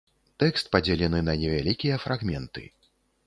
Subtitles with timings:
[0.43, 2.67] Тэкст падзелены на невялікія фрагменты.